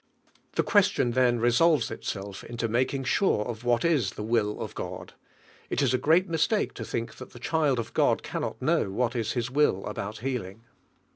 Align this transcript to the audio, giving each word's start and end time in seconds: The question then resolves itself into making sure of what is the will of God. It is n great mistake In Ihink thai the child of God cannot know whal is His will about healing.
The 0.53 0.63
question 0.63 1.11
then 1.11 1.39
resolves 1.39 1.91
itself 1.91 2.43
into 2.43 2.67
making 2.67 3.03
sure 3.03 3.45
of 3.45 3.63
what 3.63 3.85
is 3.85 4.13
the 4.13 4.23
will 4.23 4.59
of 4.59 4.73
God. 4.73 5.13
It 5.69 5.83
is 5.83 5.93
n 5.93 5.99
great 5.99 6.27
mistake 6.27 6.71
In 6.79 6.85
Ihink 6.85 7.11
thai 7.13 7.25
the 7.25 7.37
child 7.37 7.77
of 7.77 7.93
God 7.93 8.23
cannot 8.23 8.59
know 8.63 8.89
whal 8.89 9.11
is 9.15 9.33
His 9.33 9.51
will 9.51 9.85
about 9.85 10.17
healing. 10.25 10.63